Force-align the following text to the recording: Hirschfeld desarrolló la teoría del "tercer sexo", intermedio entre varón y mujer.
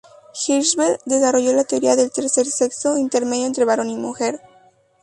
Hirschfeld 0.33 0.99
desarrolló 1.05 1.53
la 1.53 1.63
teoría 1.63 1.95
del 1.95 2.09
"tercer 2.11 2.47
sexo", 2.47 2.97
intermedio 2.97 3.45
entre 3.45 3.65
varón 3.65 3.91
y 3.91 3.97
mujer. 3.97 4.41